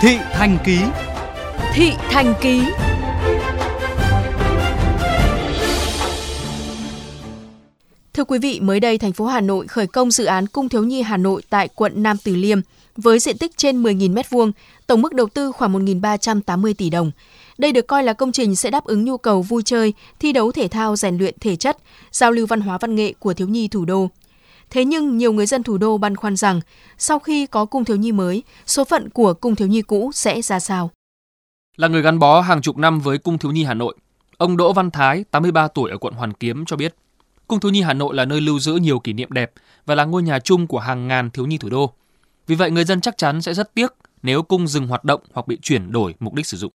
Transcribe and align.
Thị 0.00 0.16
Thành 0.32 0.58
Ký 0.64 0.78
Thị 1.72 1.92
Thành 2.10 2.34
Ký 2.40 2.62
Thưa 8.12 8.24
quý 8.24 8.38
vị, 8.38 8.60
mới 8.60 8.80
đây 8.80 8.98
thành 8.98 9.12
phố 9.12 9.26
Hà 9.26 9.40
Nội 9.40 9.66
khởi 9.66 9.86
công 9.86 10.10
dự 10.10 10.24
án 10.24 10.46
Cung 10.46 10.68
thiếu 10.68 10.84
nhi 10.84 11.02
Hà 11.02 11.16
Nội 11.16 11.42
tại 11.50 11.68
quận 11.68 12.02
Nam 12.02 12.16
Từ 12.24 12.34
Liêm 12.34 12.60
với 12.96 13.18
diện 13.18 13.38
tích 13.38 13.56
trên 13.56 13.82
10.000 13.82 14.14
m2, 14.14 14.52
tổng 14.86 15.02
mức 15.02 15.14
đầu 15.14 15.26
tư 15.26 15.52
khoảng 15.52 15.86
1.380 15.86 16.74
tỷ 16.78 16.90
đồng. 16.90 17.10
Đây 17.58 17.72
được 17.72 17.86
coi 17.86 18.02
là 18.02 18.12
công 18.12 18.32
trình 18.32 18.56
sẽ 18.56 18.70
đáp 18.70 18.84
ứng 18.84 19.04
nhu 19.04 19.16
cầu 19.16 19.42
vui 19.42 19.62
chơi, 19.62 19.94
thi 20.18 20.32
đấu 20.32 20.52
thể 20.52 20.68
thao 20.68 20.96
rèn 20.96 21.18
luyện 21.18 21.34
thể 21.40 21.56
chất, 21.56 21.76
giao 22.12 22.32
lưu 22.32 22.46
văn 22.46 22.60
hóa 22.60 22.78
văn 22.78 22.94
nghệ 22.94 23.12
của 23.18 23.34
thiếu 23.34 23.48
nhi 23.48 23.68
thủ 23.68 23.84
đô. 23.84 24.08
Thế 24.70 24.84
nhưng 24.84 25.16
nhiều 25.16 25.32
người 25.32 25.46
dân 25.46 25.62
thủ 25.62 25.78
đô 25.78 25.98
băn 25.98 26.16
khoăn 26.16 26.36
rằng 26.36 26.60
sau 26.98 27.18
khi 27.18 27.46
có 27.46 27.64
cung 27.64 27.84
thiếu 27.84 27.96
nhi 27.96 28.12
mới, 28.12 28.42
số 28.66 28.84
phận 28.84 29.10
của 29.10 29.34
cung 29.34 29.54
thiếu 29.54 29.68
nhi 29.68 29.82
cũ 29.82 30.10
sẽ 30.14 30.42
ra 30.42 30.60
sao? 30.60 30.90
Là 31.76 31.88
người 31.88 32.02
gắn 32.02 32.18
bó 32.18 32.40
hàng 32.40 32.62
chục 32.62 32.76
năm 32.76 33.00
với 33.00 33.18
cung 33.18 33.38
thiếu 33.38 33.52
nhi 33.52 33.64
Hà 33.64 33.74
Nội, 33.74 33.96
ông 34.36 34.56
Đỗ 34.56 34.72
Văn 34.72 34.90
Thái, 34.90 35.24
83 35.30 35.68
tuổi 35.68 35.90
ở 35.90 35.98
quận 35.98 36.14
Hoàn 36.14 36.32
Kiếm 36.32 36.64
cho 36.64 36.76
biết, 36.76 36.94
cung 37.46 37.60
thiếu 37.60 37.70
nhi 37.70 37.82
Hà 37.82 37.94
Nội 37.94 38.14
là 38.14 38.24
nơi 38.24 38.40
lưu 38.40 38.58
giữ 38.58 38.74
nhiều 38.74 38.98
kỷ 38.98 39.12
niệm 39.12 39.32
đẹp 39.32 39.52
và 39.86 39.94
là 39.94 40.04
ngôi 40.04 40.22
nhà 40.22 40.38
chung 40.38 40.66
của 40.66 40.78
hàng 40.78 41.08
ngàn 41.08 41.30
thiếu 41.30 41.46
nhi 41.46 41.58
thủ 41.58 41.68
đô. 41.68 41.92
Vì 42.46 42.54
vậy 42.54 42.70
người 42.70 42.84
dân 42.84 43.00
chắc 43.00 43.18
chắn 43.18 43.42
sẽ 43.42 43.54
rất 43.54 43.74
tiếc 43.74 43.92
nếu 44.22 44.42
cung 44.42 44.68
dừng 44.68 44.86
hoạt 44.86 45.04
động 45.04 45.20
hoặc 45.32 45.48
bị 45.48 45.58
chuyển 45.62 45.92
đổi 45.92 46.14
mục 46.20 46.34
đích 46.34 46.46
sử 46.46 46.56
dụng. 46.56 46.70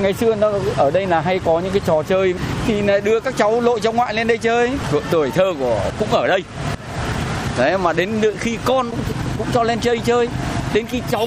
Ngày 0.00 0.12
xưa 0.12 0.34
nó 0.34 0.52
ở 0.76 0.90
đây 0.90 1.06
là 1.06 1.20
hay 1.20 1.38
có 1.44 1.60
những 1.60 1.72
cái 1.72 1.82
trò 1.86 2.02
chơi 2.02 2.34
khi 2.66 2.82
đưa 3.04 3.20
các 3.20 3.36
cháu 3.36 3.60
nội 3.60 3.80
cháu 3.80 3.92
ngoại 3.92 4.14
lên 4.14 4.26
đây 4.26 4.38
chơi. 4.38 4.70
Tuổi 5.10 5.30
thơ 5.30 5.54
của 5.58 5.90
cũng 5.98 6.08
ở 6.08 6.26
đây. 6.26 6.42
Đấy 7.60 7.78
mà 7.78 7.92
đến 7.92 8.20
khi 8.38 8.58
con 8.64 8.90
cũng 9.38 9.46
cho 9.52 9.62
lên 9.62 9.80
chơi 9.80 9.98
chơi. 9.98 10.28
Đến 10.74 10.86
khi 10.86 11.02
cháu 11.10 11.26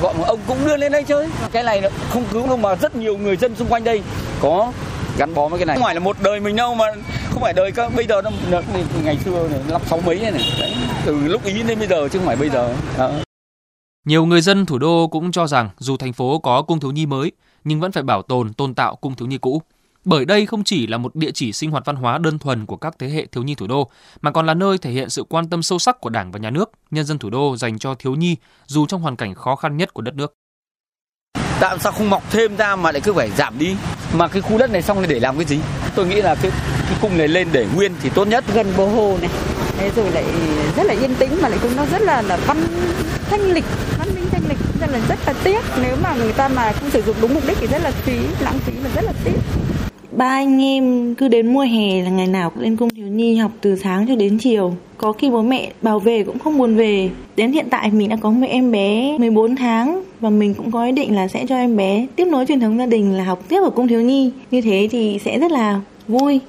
gọi 0.00 0.14
ông 0.26 0.40
cũng 0.46 0.58
đưa 0.66 0.76
lên 0.76 0.92
đây 0.92 1.04
chơi. 1.04 1.28
Cái 1.52 1.62
này 1.62 1.82
không 2.10 2.24
cứu 2.32 2.46
đâu 2.46 2.56
mà 2.56 2.74
rất 2.74 2.96
nhiều 2.96 3.18
người 3.18 3.36
dân 3.36 3.56
xung 3.56 3.68
quanh 3.68 3.84
đây 3.84 4.02
có 4.40 4.72
gắn 5.18 5.34
bó 5.34 5.48
với 5.48 5.58
cái 5.58 5.66
này. 5.66 5.76
Không 5.76 5.84
phải 5.84 5.94
là 5.94 6.00
một 6.00 6.16
đời 6.22 6.40
mình 6.40 6.56
đâu 6.56 6.74
mà 6.74 6.84
không 7.30 7.42
phải 7.42 7.52
đời 7.52 7.72
các 7.72 7.92
bây 7.96 8.06
giờ 8.06 8.22
nó 8.22 8.30
ngày 9.04 9.18
xưa 9.24 9.48
này 9.48 9.60
năm 9.68 9.80
sáu 9.86 10.00
mấy 10.06 10.18
này, 10.20 10.30
này. 10.30 10.42
Đấy, 10.60 10.74
từ 11.04 11.20
lúc 11.20 11.44
ý 11.44 11.62
đến 11.62 11.78
bây 11.78 11.88
giờ 11.88 12.08
chứ 12.08 12.18
không 12.18 12.26
phải 12.26 12.36
bây 12.36 12.50
giờ. 12.50 12.74
Đó. 12.98 13.10
Nhiều 14.04 14.26
người 14.26 14.40
dân 14.40 14.66
thủ 14.66 14.78
đô 14.78 15.06
cũng 15.06 15.32
cho 15.32 15.46
rằng 15.46 15.68
dù 15.78 15.96
thành 15.96 16.12
phố 16.12 16.38
có 16.38 16.62
cung 16.62 16.80
thiếu 16.80 16.90
nhi 16.92 17.06
mới 17.06 17.32
nhưng 17.64 17.80
vẫn 17.80 17.92
phải 17.92 18.02
bảo 18.02 18.22
tồn, 18.22 18.52
tôn 18.52 18.74
tạo 18.74 18.96
cung 18.96 19.14
thiếu 19.14 19.28
nhi 19.28 19.38
cũ. 19.38 19.62
Bởi 20.06 20.24
đây 20.24 20.46
không 20.46 20.64
chỉ 20.64 20.86
là 20.86 20.98
một 20.98 21.16
địa 21.16 21.30
chỉ 21.30 21.52
sinh 21.52 21.70
hoạt 21.70 21.86
văn 21.86 21.96
hóa 21.96 22.18
đơn 22.18 22.38
thuần 22.38 22.66
của 22.66 22.76
các 22.76 22.94
thế 22.98 23.08
hệ 23.08 23.26
thiếu 23.26 23.42
nhi 23.42 23.54
thủ 23.54 23.66
đô, 23.66 23.90
mà 24.20 24.30
còn 24.30 24.46
là 24.46 24.54
nơi 24.54 24.78
thể 24.78 24.90
hiện 24.90 25.10
sự 25.10 25.24
quan 25.28 25.50
tâm 25.50 25.62
sâu 25.62 25.78
sắc 25.78 26.00
của 26.00 26.10
Đảng 26.10 26.32
và 26.32 26.38
Nhà 26.38 26.50
nước, 26.50 26.70
nhân 26.90 27.04
dân 27.04 27.18
thủ 27.18 27.30
đô 27.30 27.56
dành 27.56 27.78
cho 27.78 27.94
thiếu 27.94 28.14
nhi 28.14 28.36
dù 28.66 28.86
trong 28.86 29.00
hoàn 29.00 29.16
cảnh 29.16 29.34
khó 29.34 29.56
khăn 29.56 29.76
nhất 29.76 29.94
của 29.94 30.02
đất 30.02 30.14
nước. 30.14 30.34
Tại 31.60 31.78
sao 31.78 31.92
không 31.92 32.10
mọc 32.10 32.30
thêm 32.30 32.56
ra 32.56 32.76
mà 32.76 32.92
lại 32.92 33.00
cứ 33.04 33.12
phải 33.12 33.30
giảm 33.30 33.58
đi? 33.58 33.76
Mà 34.14 34.28
cái 34.28 34.42
khu 34.42 34.58
đất 34.58 34.70
này 34.70 34.82
xong 34.82 35.04
để 35.08 35.20
làm 35.20 35.36
cái 35.36 35.44
gì? 35.44 35.60
Tôi 35.94 36.06
nghĩ 36.06 36.22
là 36.22 36.34
cái, 36.34 36.50
cái 36.88 36.98
cung 37.02 37.18
này 37.18 37.28
lên 37.28 37.48
để 37.52 37.66
nguyên 37.74 37.92
thì 38.02 38.10
tốt 38.14 38.28
nhất. 38.28 38.44
Gần 38.54 38.72
bờ 38.76 38.86
hồ 38.86 39.18
này, 39.20 39.30
Thế 39.78 39.90
rồi 39.96 40.10
lại 40.10 40.24
rất 40.76 40.86
là 40.86 40.94
yên 40.94 41.14
tĩnh 41.14 41.42
mà 41.42 41.48
lại 41.48 41.58
cũng 41.62 41.76
nó 41.76 41.86
rất 41.86 42.02
là 42.02 42.22
là 42.22 42.36
văn 42.46 42.66
thanh 43.30 43.52
lịch, 43.52 43.64
văn 43.98 44.08
minh 44.14 44.28
thanh 44.30 44.42
lịch, 44.48 44.58
rất 44.80 44.90
là 44.90 45.00
rất 45.08 45.18
là 45.26 45.34
tiếc 45.44 45.60
nếu 45.82 45.96
mà 46.02 46.14
người 46.14 46.32
ta 46.32 46.48
mà 46.48 46.72
không 46.72 46.90
sử 46.90 47.02
dụng 47.02 47.16
đúng 47.20 47.34
mục 47.34 47.42
đích 47.48 47.58
thì 47.60 47.66
rất 47.66 47.82
là 47.82 47.90
phí, 47.90 48.18
lãng 48.40 48.58
phí 48.58 48.72
và 48.82 48.90
rất 48.94 49.04
là 49.04 49.12
tiếc. 49.24 49.38
Ba 50.16 50.28
anh 50.28 50.62
em 50.62 51.14
cứ 51.14 51.28
đến 51.28 51.52
mùa 51.52 51.60
hè 51.60 52.02
là 52.02 52.10
ngày 52.10 52.26
nào 52.26 52.50
cũng 52.50 52.62
lên 52.62 52.76
cung 52.76 52.90
thiếu 52.90 53.06
nhi 53.06 53.36
học 53.36 53.52
từ 53.60 53.76
sáng 53.76 54.06
cho 54.08 54.16
đến 54.16 54.38
chiều. 54.38 54.76
Có 54.98 55.12
khi 55.12 55.30
bố 55.30 55.42
mẹ 55.42 55.72
bảo 55.82 55.98
về 55.98 56.24
cũng 56.24 56.38
không 56.38 56.58
buồn 56.58 56.76
về. 56.76 57.10
Đến 57.36 57.52
hiện 57.52 57.66
tại 57.70 57.90
mình 57.90 58.08
đã 58.08 58.16
có 58.16 58.30
một 58.30 58.46
em 58.50 58.72
bé 58.72 59.18
14 59.18 59.56
tháng 59.56 60.02
và 60.20 60.30
mình 60.30 60.54
cũng 60.54 60.70
có 60.70 60.84
ý 60.84 60.92
định 60.92 61.14
là 61.14 61.28
sẽ 61.28 61.46
cho 61.48 61.56
em 61.56 61.76
bé 61.76 62.06
tiếp 62.16 62.24
nối 62.24 62.46
truyền 62.46 62.60
thống 62.60 62.78
gia 62.78 62.86
đình 62.86 63.12
là 63.12 63.24
học 63.24 63.42
tiếp 63.48 63.60
ở 63.62 63.70
cung 63.70 63.88
thiếu 63.88 64.00
nhi. 64.00 64.32
Như 64.50 64.60
thế 64.60 64.88
thì 64.90 65.18
sẽ 65.24 65.38
rất 65.38 65.52
là 65.52 65.80
vui. 66.08 66.40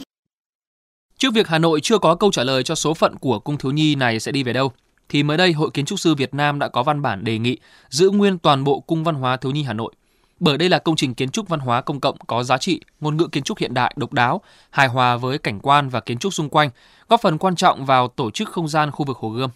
Trước 1.18 1.34
việc 1.34 1.48
Hà 1.48 1.60
Nội 1.60 1.80
chưa 1.82 1.98
có 1.98 2.16
câu 2.16 2.32
trả 2.32 2.44
lời 2.44 2.64
cho 2.64 2.76
số 2.76 2.94
phận 2.94 3.16
của 3.16 3.40
cung 3.40 3.58
thiếu 3.58 3.72
nhi 3.72 3.96
này 3.96 4.20
sẽ 4.20 4.32
đi 4.32 4.44
về 4.44 4.54
đâu, 4.54 4.72
thì 5.10 5.24
mới 5.24 5.38
đây 5.38 5.52
Hội 5.52 5.70
Kiến 5.74 5.86
trúc 5.86 6.00
sư 6.00 6.16
Việt 6.16 6.34
Nam 6.34 6.60
đã 6.60 6.68
có 6.68 6.84
văn 6.84 7.02
bản 7.02 7.24
đề 7.24 7.38
nghị 7.38 7.58
giữ 7.90 8.10
nguyên 8.10 8.38
toàn 8.38 8.64
bộ 8.64 8.80
cung 8.80 9.04
văn 9.04 9.16
hóa 9.16 9.38
thiếu 9.38 9.52
nhi 9.52 9.64
Hà 9.64 9.74
Nội. 9.74 9.94
Bởi 10.40 10.58
đây 10.58 10.70
là 10.70 10.80
công 10.80 10.96
trình 10.96 11.14
kiến 11.14 11.30
trúc 11.30 11.50
văn 11.50 11.60
hóa 11.60 11.82
công 11.82 12.00
cộng 12.00 12.18
có 12.28 12.44
giá 12.44 12.58
trị, 12.58 12.82
ngôn 13.00 13.18
ngữ 13.18 13.28
kiến 13.28 13.44
trúc 13.44 13.58
hiện 13.58 13.74
đại, 13.74 13.94
độc 13.98 14.14
đáo, 14.14 14.42
hài 14.70 14.88
hòa 14.88 15.18
với 15.18 15.38
cảnh 15.38 15.60
quan 15.60 15.90
và 15.90 16.00
kiến 16.00 16.18
trúc 16.18 16.34
xung 16.34 16.50
quanh, 16.50 16.70
góp 17.10 17.22
phần 17.22 17.38
quan 17.38 17.56
trọng 17.56 17.86
vào 17.86 18.08
tổ 18.08 18.32
chức 18.32 18.50
không 18.50 18.68
gian 18.68 18.92
khu 18.92 19.06
vực 19.06 19.18
Hồ 19.18 19.30
Gươm. 19.30 19.50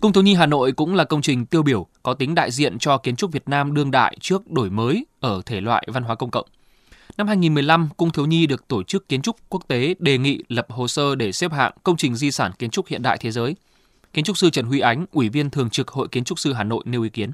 Cung 0.00 0.12
thiếu 0.12 0.22
nhi 0.22 0.34
Hà 0.34 0.46
Nội 0.46 0.72
cũng 0.72 0.94
là 0.94 1.04
công 1.04 1.22
trình 1.22 1.46
tiêu 1.46 1.62
biểu 1.62 1.86
có 2.02 2.14
tính 2.14 2.34
đại 2.34 2.50
diện 2.50 2.78
cho 2.78 2.98
kiến 2.98 3.16
trúc 3.16 3.32
Việt 3.32 3.48
Nam 3.48 3.74
đương 3.74 3.90
đại 3.90 4.16
trước 4.20 4.50
đổi 4.50 4.70
mới 4.70 5.06
ở 5.20 5.42
thể 5.46 5.60
loại 5.60 5.86
văn 5.92 6.02
hóa 6.02 6.14
công 6.14 6.30
cộng. 6.30 6.46
Năm 7.16 7.26
2015, 7.26 7.88
Cung 7.96 8.10
Thiếu 8.10 8.26
Nhi 8.26 8.46
được 8.46 8.68
Tổ 8.68 8.82
chức 8.82 9.08
Kiến 9.08 9.22
trúc 9.22 9.36
Quốc 9.48 9.62
tế 9.68 9.94
đề 9.98 10.18
nghị 10.18 10.42
lập 10.48 10.66
hồ 10.70 10.88
sơ 10.88 11.14
để 11.14 11.32
xếp 11.32 11.52
hạng 11.52 11.72
công 11.82 11.96
trình 11.96 12.14
di 12.14 12.30
sản 12.30 12.52
kiến 12.58 12.70
trúc 12.70 12.86
hiện 12.86 13.02
đại 13.02 13.18
thế 13.20 13.30
giới. 13.30 13.56
Kiến 14.12 14.24
trúc 14.24 14.36
sư 14.36 14.50
Trần 14.50 14.66
Huy 14.66 14.80
Ánh, 14.80 15.06
Ủy 15.12 15.28
viên 15.28 15.50
Thường 15.50 15.70
trực 15.70 15.88
Hội 15.88 16.08
Kiến 16.08 16.24
trúc 16.24 16.38
sư 16.38 16.52
Hà 16.52 16.64
Nội 16.64 16.82
nêu 16.86 17.02
ý 17.02 17.08
kiến. 17.08 17.30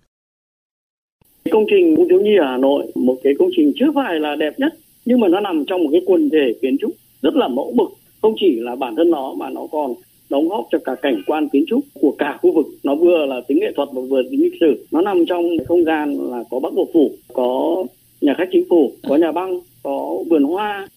Công 1.52 1.64
trình 1.70 1.96
Cung 1.96 2.08
Thiếu 2.08 2.20
Nhi 2.20 2.36
ở 2.36 2.46
Hà 2.46 2.56
Nội, 2.56 2.86
một 2.94 3.16
cái 3.22 3.32
công 3.38 3.48
trình 3.56 3.72
chưa 3.76 3.92
phải 3.94 4.20
là 4.20 4.36
đẹp 4.36 4.58
nhất, 4.58 4.74
nhưng 5.04 5.20
mà 5.20 5.28
nó 5.28 5.40
nằm 5.40 5.64
trong 5.64 5.84
một 5.84 5.88
cái 5.92 6.02
quần 6.06 6.30
thể 6.30 6.54
kiến 6.62 6.76
trúc 6.80 6.92
rất 7.22 7.34
là 7.34 7.48
mẫu 7.48 7.72
mực. 7.76 7.88
Không 8.22 8.34
chỉ 8.40 8.56
là 8.60 8.76
bản 8.76 8.96
thân 8.96 9.10
nó 9.10 9.34
mà 9.34 9.50
nó 9.50 9.66
còn 9.72 9.94
đóng 10.30 10.48
góp 10.48 10.68
cho 10.70 10.78
cả 10.84 10.94
cảnh 11.02 11.22
quan 11.26 11.48
kiến 11.48 11.64
trúc 11.68 11.80
của 11.94 12.14
cả 12.18 12.38
khu 12.42 12.52
vực 12.54 12.66
nó 12.82 12.94
vừa 12.94 13.26
là 13.26 13.40
tính 13.48 13.58
nghệ 13.60 13.72
thuật 13.76 13.88
và 13.92 14.02
vừa 14.10 14.22
tính 14.30 14.42
lịch 14.42 14.60
sử 14.60 14.86
nó 14.90 15.00
nằm 15.00 15.26
trong 15.26 15.42
không 15.68 15.84
gian 15.84 16.30
là 16.30 16.44
có 16.50 16.60
bắc 16.60 16.74
bộ 16.74 16.88
phủ 16.92 17.10
có 17.32 17.84
nhà 18.20 18.34
khách 18.38 18.48
chính 18.52 18.64
phủ 18.70 18.92
có 19.08 19.16
nhà 19.16 19.32
băng 19.32 19.60
có 19.82 20.16
vườn 20.30 20.44
hoa. 20.44 20.88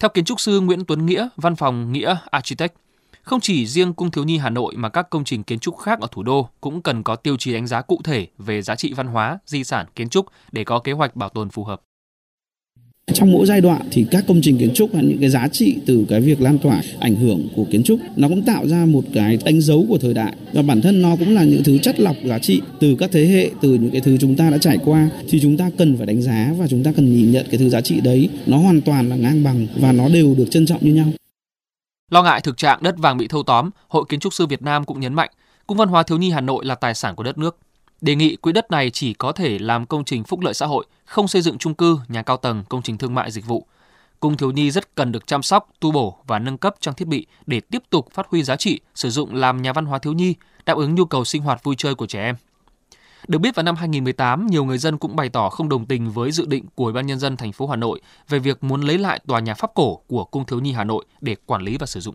Theo 0.00 0.08
kiến 0.14 0.24
trúc 0.24 0.40
sư 0.40 0.60
Nguyễn 0.60 0.84
Tuấn 0.88 1.06
Nghĩa, 1.06 1.28
văn 1.36 1.56
phòng 1.56 1.92
Nghĩa 1.92 2.16
Architect, 2.30 2.74
không 3.22 3.40
chỉ 3.40 3.66
riêng 3.66 3.92
Cung 3.92 4.10
Thiếu 4.10 4.24
Nhi 4.24 4.38
Hà 4.38 4.50
Nội 4.50 4.74
mà 4.76 4.88
các 4.88 5.10
công 5.10 5.24
trình 5.24 5.42
kiến 5.42 5.58
trúc 5.58 5.78
khác 5.78 6.00
ở 6.00 6.08
thủ 6.10 6.22
đô 6.22 6.48
cũng 6.60 6.82
cần 6.82 7.02
có 7.02 7.16
tiêu 7.16 7.36
chí 7.36 7.52
đánh 7.52 7.66
giá 7.66 7.82
cụ 7.82 8.00
thể 8.04 8.26
về 8.38 8.62
giá 8.62 8.76
trị 8.76 8.92
văn 8.96 9.06
hóa, 9.06 9.38
di 9.46 9.64
sản 9.64 9.86
kiến 9.94 10.08
trúc 10.08 10.26
để 10.52 10.64
có 10.64 10.78
kế 10.78 10.92
hoạch 10.92 11.16
bảo 11.16 11.28
tồn 11.28 11.50
phù 11.50 11.64
hợp. 11.64 11.80
Trong 13.12 13.32
mỗi 13.32 13.46
giai 13.46 13.60
đoạn 13.60 13.82
thì 13.90 14.06
các 14.10 14.24
công 14.28 14.40
trình 14.42 14.58
kiến 14.58 14.74
trúc 14.74 14.92
và 14.92 15.00
những 15.00 15.18
cái 15.20 15.30
giá 15.30 15.48
trị 15.48 15.76
từ 15.86 16.04
cái 16.08 16.20
việc 16.20 16.40
lan 16.40 16.58
tỏa 16.58 16.82
ảnh 17.00 17.14
hưởng 17.14 17.48
của 17.56 17.64
kiến 17.70 17.82
trúc 17.82 18.00
nó 18.16 18.28
cũng 18.28 18.42
tạo 18.42 18.68
ra 18.68 18.84
một 18.86 19.04
cái 19.14 19.38
đánh 19.44 19.60
dấu 19.60 19.86
của 19.88 19.98
thời 19.98 20.14
đại 20.14 20.32
và 20.52 20.62
bản 20.62 20.80
thân 20.80 21.02
nó 21.02 21.16
cũng 21.16 21.34
là 21.34 21.44
những 21.44 21.62
thứ 21.64 21.78
chất 21.78 22.00
lọc 22.00 22.16
giá 22.24 22.38
trị 22.38 22.60
từ 22.80 22.96
các 22.98 23.10
thế 23.12 23.26
hệ 23.26 23.50
từ 23.60 23.74
những 23.74 23.90
cái 23.90 24.00
thứ 24.00 24.16
chúng 24.16 24.36
ta 24.36 24.50
đã 24.50 24.58
trải 24.58 24.78
qua 24.84 25.10
thì 25.28 25.40
chúng 25.40 25.56
ta 25.56 25.70
cần 25.78 25.96
phải 25.96 26.06
đánh 26.06 26.22
giá 26.22 26.54
và 26.58 26.66
chúng 26.68 26.84
ta 26.84 26.92
cần 26.96 27.14
nhìn 27.14 27.32
nhận 27.32 27.46
cái 27.50 27.58
thứ 27.58 27.68
giá 27.68 27.80
trị 27.80 28.00
đấy 28.00 28.28
nó 28.46 28.58
hoàn 28.58 28.80
toàn 28.80 29.08
là 29.08 29.16
ngang 29.16 29.44
bằng 29.44 29.66
và 29.76 29.92
nó 29.92 30.08
đều 30.08 30.34
được 30.34 30.46
trân 30.50 30.66
trọng 30.66 30.84
như 30.84 30.94
nhau. 30.94 31.12
Lo 32.12 32.22
ngại 32.22 32.40
thực 32.40 32.56
trạng 32.56 32.78
đất 32.82 32.94
vàng 32.98 33.16
bị 33.16 33.28
thâu 33.28 33.42
tóm, 33.42 33.70
Hội 33.88 34.04
Kiến 34.08 34.20
trúc 34.20 34.32
sư 34.32 34.46
Việt 34.46 34.62
Nam 34.62 34.84
cũng 34.84 35.00
nhấn 35.00 35.14
mạnh, 35.14 35.30
Cung 35.66 35.78
văn 35.78 35.88
hóa 35.88 36.02
thiếu 36.02 36.18
nhi 36.18 36.30
Hà 36.30 36.40
Nội 36.40 36.64
là 36.64 36.74
tài 36.74 36.94
sản 36.94 37.14
của 37.14 37.22
đất 37.22 37.38
nước, 37.38 37.56
đề 38.00 38.14
nghị 38.14 38.36
quỹ 38.36 38.52
đất 38.52 38.70
này 38.70 38.90
chỉ 38.90 39.14
có 39.14 39.32
thể 39.32 39.58
làm 39.58 39.86
công 39.86 40.04
trình 40.04 40.24
phúc 40.24 40.40
lợi 40.40 40.54
xã 40.54 40.66
hội, 40.66 40.86
không 41.04 41.28
xây 41.28 41.42
dựng 41.42 41.58
chung 41.58 41.74
cư, 41.74 41.98
nhà 42.08 42.22
cao 42.22 42.36
tầng, 42.36 42.64
công 42.68 42.82
trình 42.82 42.98
thương 42.98 43.14
mại 43.14 43.30
dịch 43.30 43.46
vụ. 43.46 43.66
Cung 44.20 44.36
thiếu 44.36 44.50
nhi 44.50 44.70
rất 44.70 44.94
cần 44.94 45.12
được 45.12 45.26
chăm 45.26 45.42
sóc, 45.42 45.68
tu 45.80 45.92
bổ 45.92 46.16
và 46.26 46.38
nâng 46.38 46.58
cấp 46.58 46.74
trang 46.80 46.94
thiết 46.94 47.08
bị 47.08 47.26
để 47.46 47.60
tiếp 47.60 47.82
tục 47.90 48.08
phát 48.12 48.26
huy 48.30 48.42
giá 48.42 48.56
trị, 48.56 48.80
sử 48.94 49.10
dụng 49.10 49.34
làm 49.34 49.62
nhà 49.62 49.72
văn 49.72 49.86
hóa 49.86 49.98
thiếu 49.98 50.12
nhi, 50.12 50.34
đáp 50.66 50.76
ứng 50.76 50.94
nhu 50.94 51.04
cầu 51.04 51.24
sinh 51.24 51.42
hoạt 51.42 51.64
vui 51.64 51.74
chơi 51.78 51.94
của 51.94 52.06
trẻ 52.06 52.22
em. 52.22 52.36
Được 53.28 53.38
biết 53.38 53.54
vào 53.54 53.62
năm 53.62 53.76
2018, 53.76 54.46
nhiều 54.46 54.64
người 54.64 54.78
dân 54.78 54.98
cũng 54.98 55.16
bày 55.16 55.28
tỏ 55.28 55.48
không 55.48 55.68
đồng 55.68 55.86
tình 55.86 56.10
với 56.10 56.32
dự 56.32 56.46
định 56.46 56.64
của 56.74 56.84
Ủy 56.84 56.92
ban 56.92 57.06
nhân 57.06 57.18
dân 57.18 57.36
thành 57.36 57.52
phố 57.52 57.66
Hà 57.66 57.76
Nội 57.76 58.00
về 58.28 58.38
việc 58.38 58.64
muốn 58.64 58.80
lấy 58.80 58.98
lại 58.98 59.20
tòa 59.26 59.40
nhà 59.40 59.54
pháp 59.54 59.70
cổ 59.74 59.96
của 59.96 60.24
Cung 60.24 60.46
thiếu 60.46 60.60
nhi 60.60 60.72
Hà 60.72 60.84
Nội 60.84 61.04
để 61.20 61.36
quản 61.46 61.62
lý 61.62 61.76
và 61.76 61.86
sử 61.86 62.00
dụng. 62.00 62.14